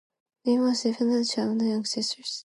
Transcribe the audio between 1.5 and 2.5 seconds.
of the family, with three younger sisters.